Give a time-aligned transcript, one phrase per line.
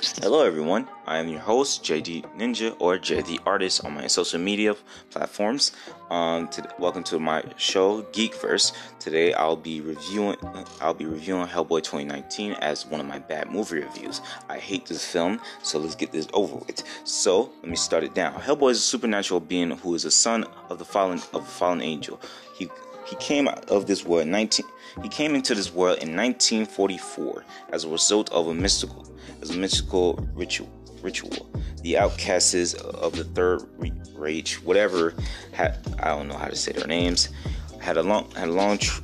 [0.00, 0.86] Hello, everyone.
[1.08, 4.76] I am your host, JD Ninja or JD Artist on my social media
[5.10, 5.72] platforms.
[6.08, 8.72] Um, to, welcome to my show, Geekverse.
[9.00, 10.36] Today, I'll be reviewing.
[10.80, 14.20] I'll be reviewing Hellboy 2019 as one of my bad movie reviews.
[14.48, 16.84] I hate this film, so let's get this over with.
[17.02, 18.40] So, let me start it down.
[18.40, 21.80] Hellboy is a supernatural being who is a son of the fallen of a fallen
[21.80, 22.20] angel.
[23.08, 24.66] He came out of this world 19
[25.02, 29.06] he came into this world in 1944 as a result of a mystical
[29.40, 30.68] as a mystical ritual
[31.02, 31.48] ritual
[31.82, 33.62] the outcasts of the third
[34.14, 35.14] reich whatever
[35.52, 37.28] had i don't know how to say their names
[37.80, 39.02] had a long had a long tr-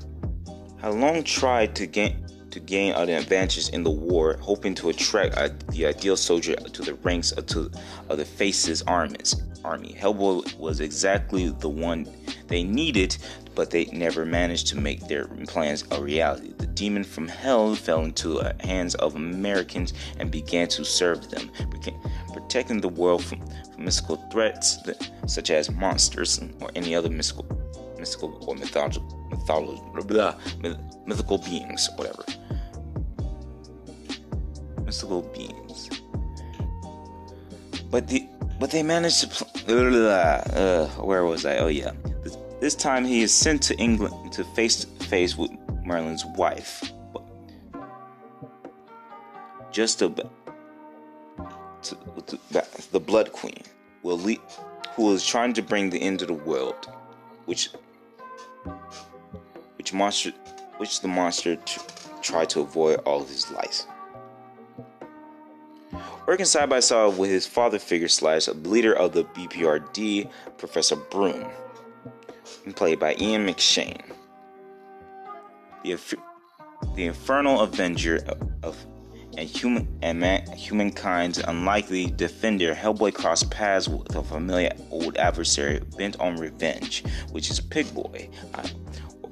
[0.81, 5.67] had long tried to gain to gain an advantage in the war, hoping to attract
[5.73, 7.69] the ideal soldier to the ranks of, to,
[8.09, 9.35] of the Faces armies.
[9.65, 9.97] Army.
[9.99, 12.07] Hellboy was exactly the one
[12.47, 13.17] they needed,
[13.55, 16.53] but they never managed to make their plans a reality.
[16.59, 21.51] The demon from hell fell into the hands of Americans and began to serve them,
[22.33, 23.41] protecting the world from,
[23.73, 24.79] from mystical threats
[25.27, 27.47] such as monsters or any other mystical,
[27.99, 30.41] mystical or mythological, mythological,
[31.07, 32.25] mythical beings, whatever
[34.85, 35.91] mystical beings.
[37.91, 38.27] But the
[38.61, 39.29] but they managed to.
[39.29, 41.59] Pl- uh, where was I?
[41.59, 41.93] Oh yeah.
[42.65, 45.51] This, time he is sent to England to face to face with
[45.85, 46.93] Merlin's wife.
[49.71, 52.39] Just a, to, to,
[52.91, 53.61] the Blood Queen,
[54.03, 54.41] will lead,
[54.95, 56.89] who is trying to bring the end of the world,
[57.45, 57.69] which
[59.77, 60.33] which monster,
[60.79, 61.83] which the monster t-
[62.23, 63.83] tried to avoid all his life.
[66.27, 71.45] Working side by side with his father figure slash leader of the BPRD, Professor Broom,
[72.75, 74.03] played by Ian McShane.
[75.83, 75.99] The,
[76.95, 78.87] the infernal avenger of, of
[79.37, 85.81] and human and man, humankind's unlikely defender, Hellboy crossed paths with a familiar old adversary
[85.97, 88.63] bent on revenge, which is Pigboy, or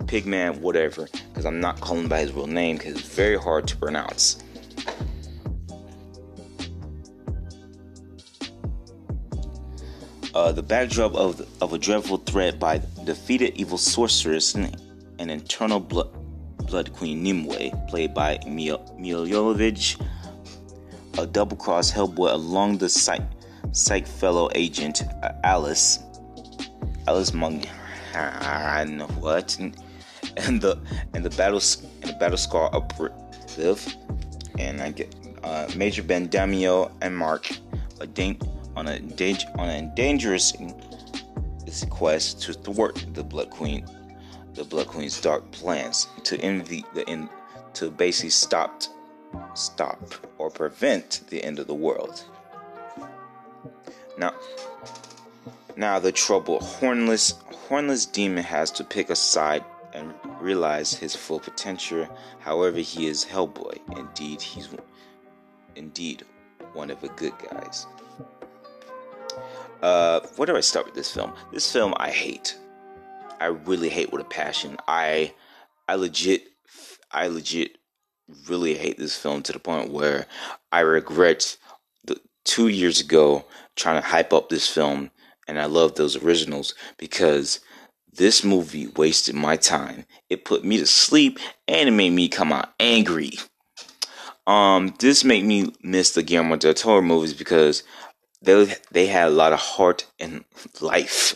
[0.06, 3.76] Pigman, whatever, because I'm not calling by his real name because it's very hard to
[3.76, 4.42] pronounce.
[10.34, 14.81] Uh, the backdrop of, of a dreadful threat by defeated evil sorceress and,
[15.19, 16.10] and eternal blood,
[16.66, 20.00] blood queen Nimue, played by Mil- Milovich,
[21.19, 23.20] a double cross Hellboy along the psych,
[23.72, 25.98] psych fellow agent uh, Alice,
[27.06, 27.62] Alice Mung,
[29.20, 29.75] what, and,
[30.62, 30.78] the
[31.12, 31.60] and the battle
[32.00, 33.97] and the battle scar operative,
[34.59, 37.50] and I get uh, Major Ben Daimio and Mark,
[38.00, 38.41] a dang
[38.76, 40.52] on a dang- on a dangerous
[41.90, 43.86] quest to thwart the Blood Queen,
[44.54, 47.28] the Blood Queen's dark plans to envy the in
[47.74, 48.82] to basically stop
[49.54, 52.24] stop or prevent the end of the world.
[54.18, 54.34] Now,
[55.76, 57.34] now the troubled hornless
[57.68, 62.06] hornless demon has to pick a side and realize his full potential.
[62.40, 63.78] However, he is Hellboy.
[63.96, 64.68] Indeed, he's
[65.76, 66.24] indeed
[66.72, 67.86] one of the good guys.
[69.82, 71.32] Uh, where do I start with this film?
[71.53, 72.56] This film I hate.
[73.41, 74.76] I really hate with a passion.
[74.87, 75.34] I,
[75.88, 76.44] I legit,
[77.10, 77.78] I legit,
[78.48, 80.26] really hate this film to the point where
[80.70, 81.56] I regret
[82.04, 83.44] the two years ago
[83.75, 85.10] trying to hype up this film,
[85.48, 87.59] and I love those originals because
[88.12, 90.04] this movie wasted my time.
[90.31, 93.32] It put me to sleep and it made me come out angry.
[94.47, 97.82] Um, this made me miss the Guillermo del Toro movies because
[98.42, 100.44] they they had a lot of heart and
[100.80, 101.34] life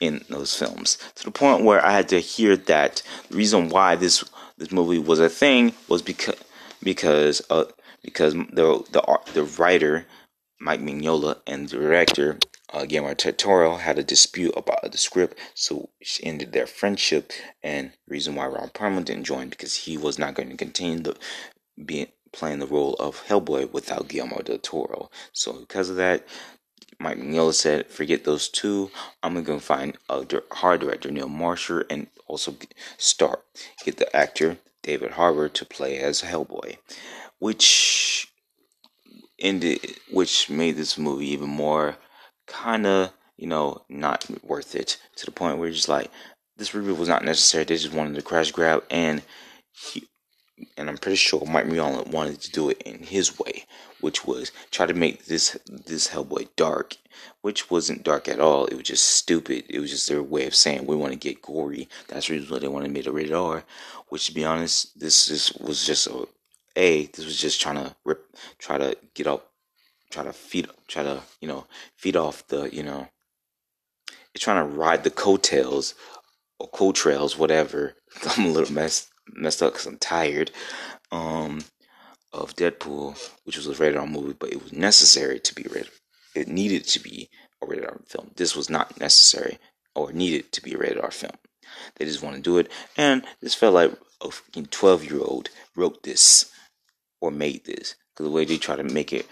[0.00, 3.94] in those films to the point where I had to hear that the reason why
[3.96, 4.24] this
[4.58, 6.36] this movie was a thing was because
[6.82, 7.64] because uh,
[8.02, 10.06] because the the the writer
[10.60, 12.38] Mike Mignola and the director
[12.72, 17.32] uh, Guillermo del Toro had a dispute about the script, so she ended their friendship.
[17.62, 21.16] And reason why Ron Perlman didn't join because he was not going to continue the
[21.84, 25.10] being playing the role of Hellboy without Guillermo del Toro.
[25.32, 26.26] So because of that,
[26.98, 28.90] Mike Mignola said, "Forget those two.
[29.22, 32.56] I'm gonna go find a hard director, Neil Marshall, and also
[32.98, 33.44] start
[33.84, 36.78] get the actor David Harbour to play as Hellboy,"
[37.38, 38.28] which
[39.38, 41.96] ended, which made this movie even more
[42.46, 46.10] kind of you know not worth it to the point where you're just like
[46.56, 47.64] this reboot was not necessary.
[47.64, 49.22] They just wanted to crash grab and.
[49.72, 50.06] He,
[50.76, 53.64] and I'm pretty sure Mike Mignola wanted to do it in his way,
[54.00, 56.96] which was try to make this this Hellboy dark,
[57.40, 58.66] which wasn't dark at all.
[58.66, 59.64] It was just stupid.
[59.68, 61.88] It was just their way of saying we want to get gory.
[62.08, 63.64] That's the reason why they wanted to make a rated R.
[64.08, 66.26] Which, to be honest, this is, was just a
[66.76, 68.24] a this was just trying to rip,
[68.58, 69.50] try to get up,
[70.10, 71.66] try to feed, try to you know
[71.96, 73.08] feed off the you know,
[74.34, 75.94] it's trying to ride the coattails
[76.58, 77.94] or coat trails, whatever.
[78.36, 80.50] I'm a little messed messed up because I'm tired.
[81.10, 81.62] Um,
[82.32, 85.90] of Deadpool, which was a rated R movie, but it was necessary to be rated.
[86.34, 87.28] It needed to be
[87.62, 88.30] a rated R film.
[88.36, 89.58] This was not necessary
[89.94, 91.34] or needed to be a rated R film.
[91.96, 93.92] They just want to do it, and this felt like
[94.22, 96.50] a fucking twelve year old wrote this
[97.20, 99.26] or made this because the way they try to make it,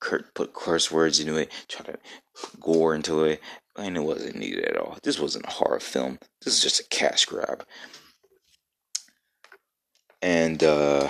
[0.00, 1.98] put curse words into it, try to
[2.60, 3.40] gore into it,
[3.76, 4.98] and it wasn't needed at all.
[5.02, 6.18] This wasn't a horror film.
[6.44, 7.64] This is just a cash grab.
[10.22, 11.08] And uh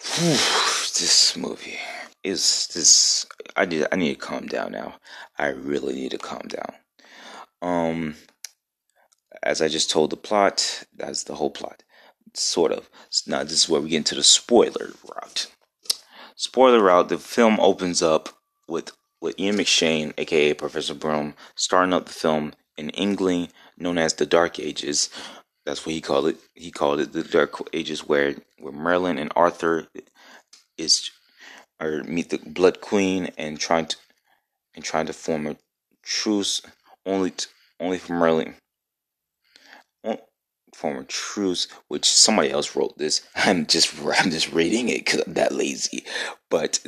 [0.00, 1.78] whew, this movie
[2.24, 4.94] is this I need I need to calm down now.
[5.38, 6.74] I really need to calm down.
[7.60, 8.14] Um
[9.42, 11.82] as I just told the plot, that's the whole plot.
[12.34, 12.88] Sort of.
[13.26, 15.48] Now this is where we get into the spoiler route.
[16.34, 18.30] Spoiler route, the film opens up
[18.66, 24.14] with with Ian McShane, aka Professor Broom, starting up the film in England known as
[24.14, 25.10] the Dark Ages.
[25.66, 26.38] That's what he called it.
[26.54, 29.86] He called it the Dark Ages, where where Merlin and Arthur
[30.78, 31.10] is
[31.80, 33.96] or meet the Blood Queen and trying to
[34.74, 35.56] and trying to form a
[36.02, 36.62] truce
[37.06, 37.48] only to,
[37.80, 38.54] only for Merlin
[40.74, 43.22] form a truce, which somebody else wrote this.
[43.36, 46.04] I'm just I'm just reading it because I'm that lazy,
[46.50, 46.80] but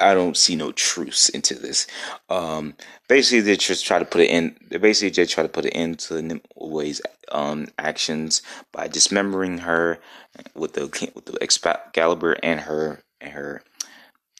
[0.00, 1.86] I don't see no truce into this.
[2.28, 2.74] Um,
[3.08, 4.56] basically, they just try to put it in.
[4.68, 7.00] They basically just try to put it into Nimue
[7.30, 8.42] um actions
[8.72, 9.98] by dismembering her
[10.54, 13.62] with the with the Excalibur and her and her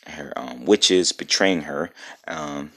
[0.07, 1.91] her um, witches betraying her,
[2.27, 2.73] um,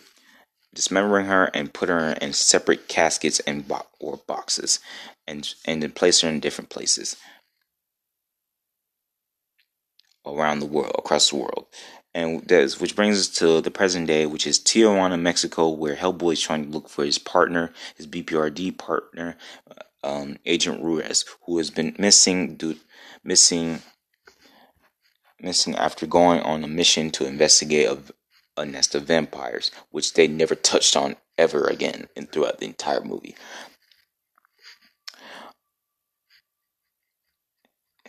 [0.73, 4.79] dismembering her and put her in separate caskets and bo- or boxes,
[5.27, 7.15] and and then place her in different places
[10.25, 11.67] around the world, across the world.
[12.15, 16.31] And that's which brings us to the present day, which is Tijuana, Mexico, where Hellboy
[16.31, 19.35] is trying to look for his partner, his BPRD partner,
[20.01, 22.57] um, Agent Ruiz, who has been missing,
[23.25, 23.81] missing,
[25.41, 27.97] missing after going on a mission to investigate a,
[28.55, 33.03] a nest of vampires, which they never touched on ever again in throughout the entire
[33.03, 33.35] movie.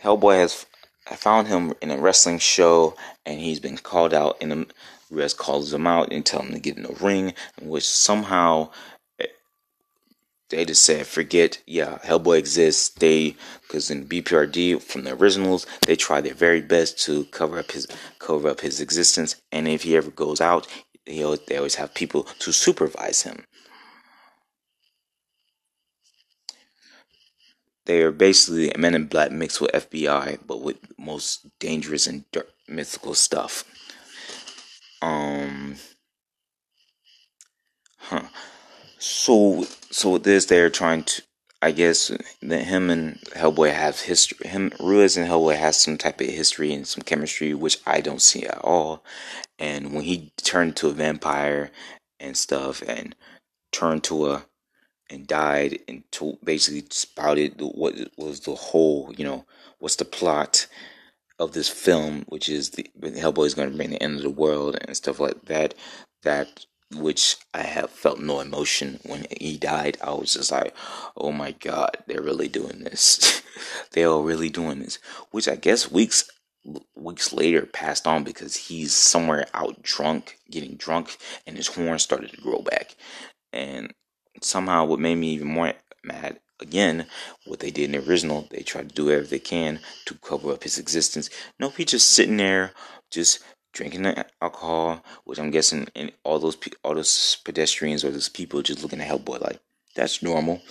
[0.01, 0.65] Hellboy has
[1.09, 2.95] I found him in a wrestling show,
[3.25, 4.37] and he's been called out.
[4.41, 4.67] And the
[5.37, 8.69] calls him out and tell him to get in the ring, which somehow
[9.19, 9.27] eh,
[10.49, 12.89] they just said, forget, yeah, Hellboy exists.
[12.89, 17.71] They, because in BPRD from the originals, they try their very best to cover up
[17.71, 17.87] his
[18.19, 19.35] cover up his existence.
[19.51, 20.67] And if he ever goes out,
[21.23, 23.45] always, they always have people to supervise him.
[27.87, 32.25] They are basically Men in Black mixed with FBI, but with most dangerous and
[32.67, 33.63] mythical stuff.
[35.01, 35.77] Um,
[37.97, 38.27] huh.
[38.99, 41.23] So, so with this, they're trying to.
[41.61, 42.11] I guess
[42.43, 44.47] that him and Hellboy have history.
[44.47, 48.21] Him, Ruiz and Hellboy has some type of history and some chemistry, which I don't
[48.21, 49.03] see at all.
[49.57, 51.71] And when he turned to a vampire
[52.19, 53.15] and stuff, and
[53.71, 54.45] turned to a
[55.09, 59.45] and died and to basically spouted what was the whole, you know,
[59.79, 60.67] what's the plot
[61.39, 64.29] of this film, which is the Hellboy is going to bring the end of the
[64.29, 65.73] world and stuff like that.
[66.23, 66.65] That
[66.95, 69.97] which I have felt no emotion when he died.
[70.01, 70.73] I was just like,
[71.15, 73.43] oh my god, they're really doing this.
[73.91, 74.99] they are really doing this.
[75.31, 76.29] Which I guess weeks
[76.95, 82.31] weeks later passed on because he's somewhere out drunk, getting drunk, and his horn started
[82.31, 82.95] to grow back.
[83.53, 83.93] And
[84.41, 87.05] somehow what made me even more mad again
[87.45, 90.51] what they did in the original they tried to do whatever they can to cover
[90.51, 91.29] up his existence.
[91.59, 92.71] No he's just sitting there
[93.11, 98.29] just drinking the alcohol which i'm guessing and all those all those pedestrians or those
[98.29, 99.59] people just looking at hellboy like
[99.95, 100.61] that's normal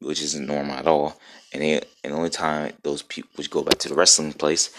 [0.00, 1.18] which isn't normal at all.
[1.52, 4.70] And they and the only time those people which go back to the wrestling place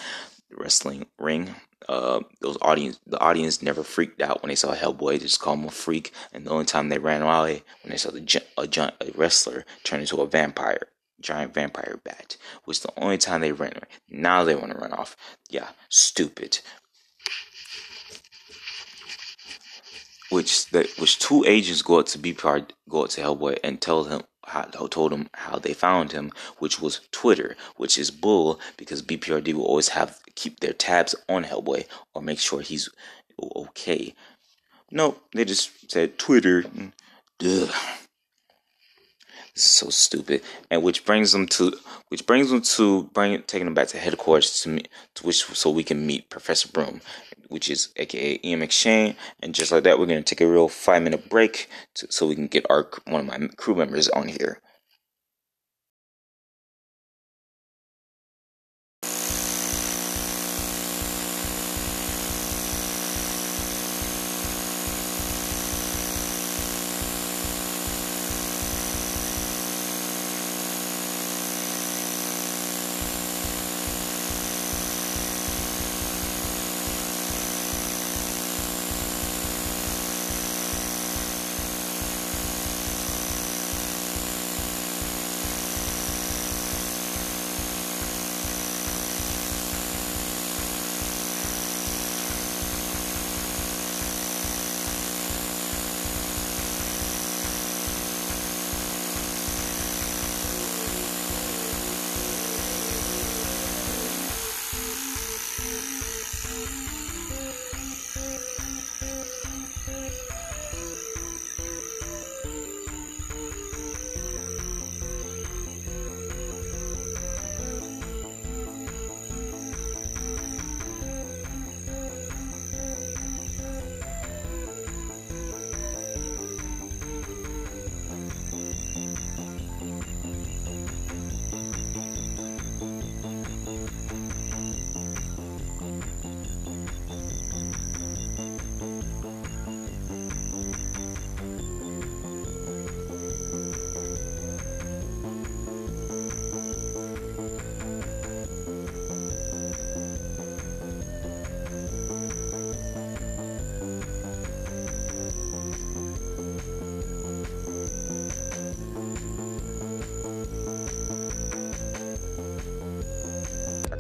[0.58, 1.56] wrestling ring
[1.90, 5.12] uh, those audience, the audience never freaked out when they saw Hellboy.
[5.12, 6.14] They just called him a freak.
[6.32, 10.02] And the only time they ran away when they saw the a, a wrestler turn
[10.02, 10.88] into a vampire,
[11.20, 13.88] giant vampire bat, was the only time they ran away.
[14.10, 15.16] Now they want to run off.
[15.50, 16.60] Yeah, stupid.
[20.30, 23.82] Which that which two agents go out to be part go out to Hellboy and
[23.82, 28.60] tell him how, told him how they found him, which was Twitter, which is bull
[28.78, 32.90] because BPRD will always have keep their tabs on Hellboy or make sure he's
[33.56, 34.14] okay.
[34.92, 36.66] No, they just said Twitter.
[37.40, 37.68] Duh.
[39.54, 40.42] This is so stupid.
[40.70, 41.74] And which brings them to
[42.10, 45.70] which brings them to bring taking them back to headquarters to meet to which so
[45.70, 47.02] we can meet Professor Broom,
[47.50, 49.16] which is aka Ian McShane.
[49.42, 52.36] And just like that, we're gonna take a real five minute break to, so we
[52.36, 54.62] can get our one of my crew members on here.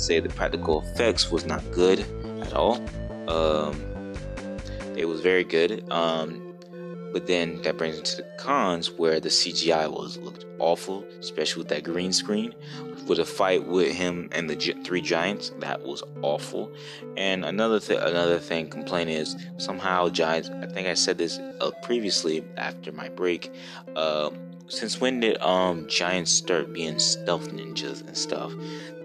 [0.01, 2.05] Say the practical effects was not good
[2.41, 2.84] at all.
[3.27, 4.13] Um,
[4.98, 5.89] it was very good.
[5.91, 6.51] Um,
[7.12, 11.67] but then that brings into the cons where the CGI was looked awful, especially with
[11.70, 12.55] that green screen.
[13.08, 16.72] With a fight with him and the gi- three giants, that was awful.
[17.17, 20.50] And another thing, another thing, complaint is somehow giants.
[20.50, 23.51] I think I said this uh, previously after my break.
[23.96, 24.29] Uh,
[24.72, 28.54] since when did um giants start being stealth ninjas and stuff?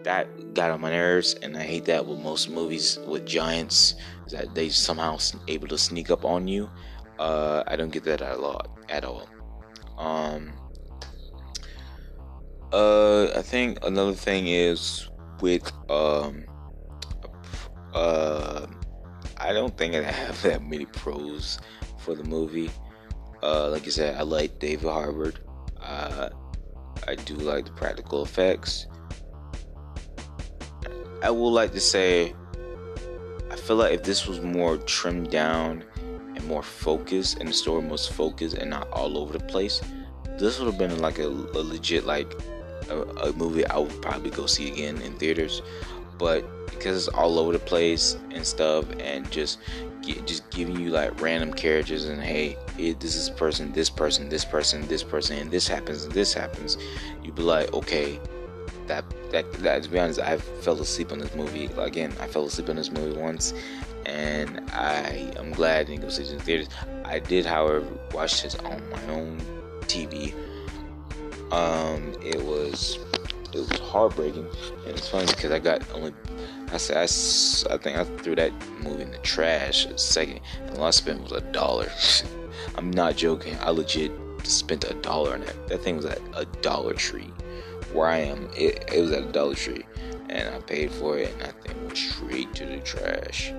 [0.06, 3.96] that got on my nerves, and I hate that with most movies with giants
[4.30, 5.18] that they somehow
[5.48, 6.70] able to sneak up on you.
[7.18, 8.62] Uh, I don't get that at all.
[8.88, 9.28] At all.
[9.98, 10.52] Um,
[12.72, 16.44] uh, I think another thing is with um,
[17.92, 18.66] uh,
[19.38, 21.58] I don't think I have that many pros
[21.98, 22.70] for the movie.
[23.42, 25.32] Uh, like I said, I like David Harbour.
[25.86, 26.30] Uh,
[27.06, 28.86] I do like the practical effects.
[31.22, 32.34] I would like to say,
[33.50, 35.84] I feel like if this was more trimmed down
[36.34, 39.80] and more focused, and the story was focused and not all over the place,
[40.38, 42.32] this would have been like a, a legit like
[42.90, 45.62] a, a, movie I would probably go see again in theaters.
[46.18, 49.58] But because it's all over the place and stuff, and just
[50.24, 54.86] just giving you like random characters and hey, this is person, this person, this person,
[54.88, 56.76] this person, and this happens and this happens,
[57.22, 58.20] you'd be like, okay,
[58.86, 61.66] that that, that to be honest, I fell asleep on this movie.
[61.76, 63.52] Again, I fell asleep on this movie once,
[64.04, 66.68] and I am glad I didn't go see it in theaters.
[67.04, 69.40] I did, however, watch this on my own
[69.82, 70.34] TV.
[71.52, 72.98] Um, it was
[73.52, 74.46] it was heartbreaking,
[74.86, 76.12] and it's funny because I got only
[76.72, 78.52] I said I, I think I threw that
[78.82, 81.90] movie in the trash a second, and all I spent was a dollar.
[82.76, 83.56] I'm not joking.
[83.60, 84.12] I legit
[84.44, 85.68] spent a dollar on that.
[85.68, 87.32] That thing was at a Dollar Tree
[87.92, 89.84] where I am, it, it was at a Dollar Tree,
[90.28, 93.52] and I paid for it, and I think went straight to the trash.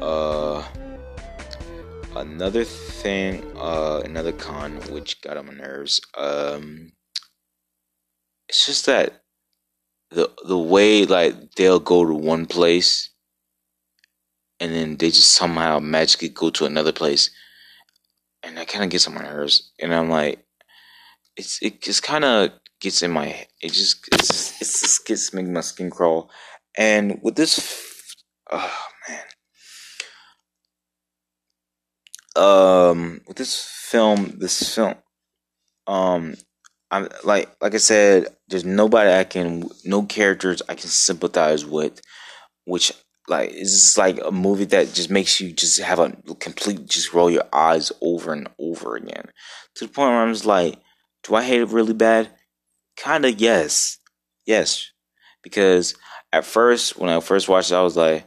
[0.00, 0.64] Uh,
[2.16, 6.00] another thing, uh, another con which got on my nerves.
[6.16, 6.92] Um,
[8.48, 9.22] it's just that
[10.10, 13.10] the the way like they'll go to one place,
[14.58, 17.30] and then they just somehow magically go to another place,
[18.42, 19.72] and that kind of gets on my nerves.
[19.80, 20.44] And I'm like,
[21.36, 25.52] it's it just kind of gets in my it just it's it just gets making
[25.52, 26.30] my skin crawl.
[26.76, 28.14] And with this,
[28.50, 29.24] oh man,
[32.36, 34.94] um, with this film, this film,
[35.86, 36.34] um,
[36.90, 42.00] I'm like like I said, there's nobody I can, no characters I can sympathize with,
[42.64, 42.92] which
[43.30, 46.10] like it's like a movie that just makes you just have a
[46.40, 49.24] complete just roll your eyes over and over again
[49.74, 50.78] to the point where I'm just like
[51.22, 52.30] Do I hate it really bad?
[52.96, 53.98] Kinda yes.
[54.46, 54.90] Yes.
[55.42, 55.94] Because
[56.32, 58.26] at first, when I first watched it, I was like,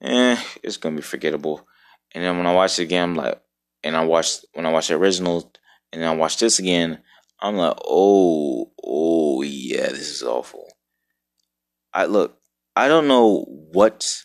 [0.00, 1.66] eh, it's gonna be forgettable.
[2.12, 3.40] And then when I watched it again, I'm like,
[3.82, 5.52] and I watched when I watched the original,
[5.92, 7.00] and then I watched this again,
[7.40, 10.66] I'm like, oh, oh yeah, this is awful.
[11.92, 12.38] I look,
[12.74, 14.24] I don't know what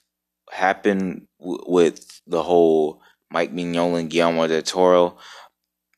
[0.52, 3.02] happened w- with the whole
[3.32, 5.18] Mike Mignola and Guillermo del Toro,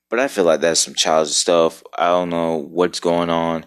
[0.10, 1.84] but I feel like that's some childish stuff.
[1.98, 3.66] I don't know what's going on.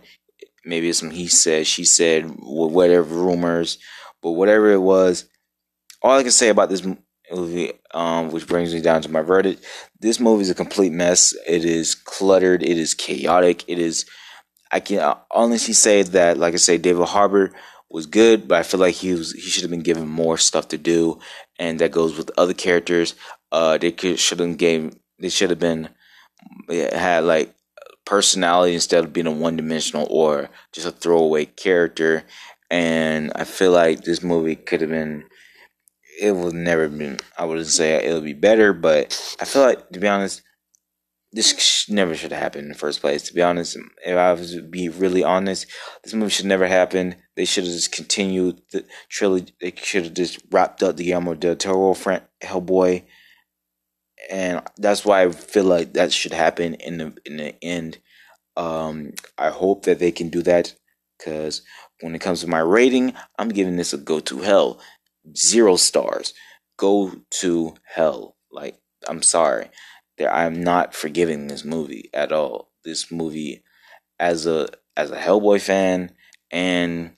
[0.65, 3.79] Maybe it's some he said, she said, whatever rumors,
[4.23, 5.27] but whatever it was,
[6.03, 6.87] all I can say about this
[7.31, 9.65] movie, um, which brings me down to my verdict.
[10.01, 11.35] This movie is a complete mess.
[11.47, 12.63] It is cluttered.
[12.63, 13.65] It is chaotic.
[13.69, 14.05] It is.
[14.71, 17.53] I can honestly say that, like I say, David Harbour
[17.91, 20.69] was good, but I feel like he was he should have been given more stuff
[20.69, 21.19] to do,
[21.59, 23.15] and that goes with other characters.
[23.53, 25.89] Uh, they could should have gave they should have been
[26.69, 27.55] had like
[28.05, 32.25] personality instead of being a one dimensional or just a throwaway character.
[32.71, 35.25] And I feel like this movie could have been
[36.21, 37.19] it would never been.
[37.39, 40.43] I wouldn't say it'll be better, but I feel like to be honest,
[41.33, 43.23] this never should have happened in the first place.
[43.23, 45.67] To be honest, if I was to be really honest,
[46.03, 47.17] this movie should never happen.
[47.37, 49.53] They should have just continued the trilogy.
[49.61, 53.05] They should have just wrapped up the Guillermo del Toro friend Hellboy,
[54.31, 57.99] and that's why I feel like that should happen in the in the end.
[58.57, 60.75] Um, I hope that they can do that
[61.19, 61.63] because
[62.01, 64.81] when it comes to my rating, I'm giving this a go to hell
[65.37, 66.35] zero stars.
[66.77, 68.37] Go to hell.
[68.51, 69.71] Like, I'm sorry.
[70.19, 72.71] There, I'm not forgiving this movie at all.
[72.85, 73.63] This movie,
[74.21, 76.13] as a as a Hellboy fan
[76.51, 77.17] and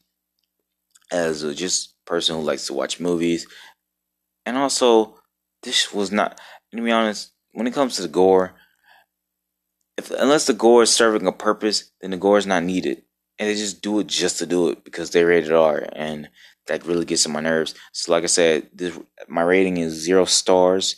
[1.12, 3.46] as a just person who likes to watch movies,
[4.44, 5.18] and also
[5.62, 6.40] this was not.
[6.74, 8.54] To be honest, when it comes to the gore,
[9.96, 13.02] if unless the gore is serving a purpose, then the gore is not needed,
[13.38, 16.28] and they just do it just to do it because they rated R, and
[16.66, 17.74] that really gets on my nerves.
[17.92, 18.98] So, like I said, this
[19.28, 20.96] my rating is zero stars.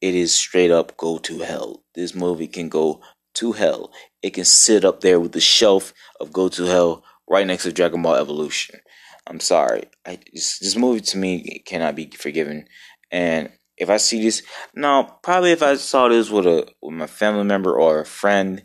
[0.00, 1.82] It is straight up go to hell.
[1.94, 3.00] This movie can go
[3.34, 3.92] to hell.
[4.22, 7.72] It can sit up there with the shelf of go to hell right next to
[7.72, 8.80] Dragon Ball Evolution.
[9.28, 12.66] I'm sorry, I, this, movie to me cannot be forgiven.
[13.10, 14.42] And if I see this,
[14.74, 18.64] now, probably if I saw this with a with my family member or a friend,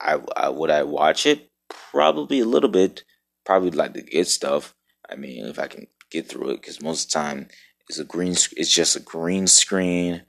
[0.00, 1.50] I, I would I watch it.
[1.68, 3.04] Probably a little bit.
[3.44, 4.74] Probably like the good stuff
[5.10, 7.48] I mean, if I can get through it, because most of the time
[7.88, 10.22] it's a green, it's just a green screen,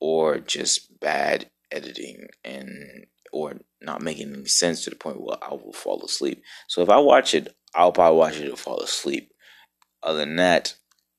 [0.00, 5.52] or just bad editing and or not making any sense to the point where I
[5.52, 6.42] will fall asleep.
[6.68, 9.32] So if I watch it, I'll probably watch it to fall asleep.
[10.02, 10.74] Other than that,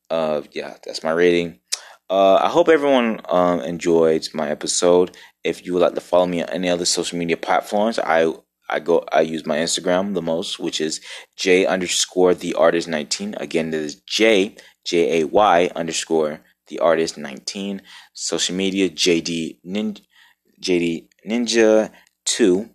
[0.10, 1.60] uh, yeah, that's my rating.
[2.10, 5.18] Uh, I hope everyone um, enjoyed my episode.
[5.44, 8.32] If you would like to follow me on any other social media platforms, I
[8.70, 11.02] I go I use my Instagram the most, which is
[11.36, 13.36] J underscore the artist nineteen.
[13.40, 17.82] Again, that is J J A Y underscore the artist nineteen.
[18.14, 20.02] Social media JD Ninja
[20.62, 21.92] JD Ninja
[22.26, 22.70] two.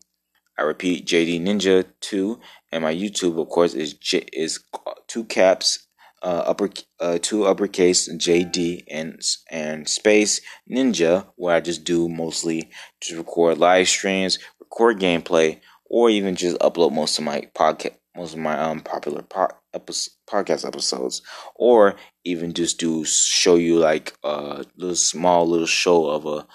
[0.58, 2.40] I repeat JD Ninja two,
[2.72, 4.62] and my YouTube of course is J is
[5.06, 5.86] two caps
[6.22, 12.70] uh, upper uh, two uppercase JD and and space Ninja, where I just do mostly
[13.02, 18.34] to record live streams, record gameplay, or even just upload most of my podcast, most
[18.34, 21.22] of my um popular po- epi- podcast episodes,
[21.54, 26.46] or even just do show you like a little small little show of a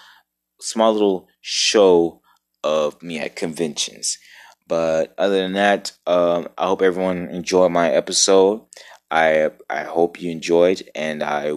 [0.60, 2.20] small little show
[2.62, 4.18] of me at conventions.
[4.66, 8.62] But other than that, um, I hope everyone enjoyed my episode.
[9.10, 11.52] I I hope you enjoyed, and I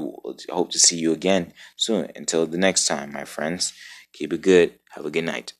[0.50, 2.12] hope to see you again soon.
[2.16, 3.74] Until the next time, my friends,
[4.14, 4.76] keep it good.
[4.92, 5.54] Have a good night.